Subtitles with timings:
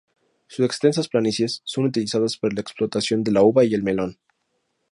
[0.47, 4.17] Sus extensas planicies son utilizadas para la explotación de la uva y el melón.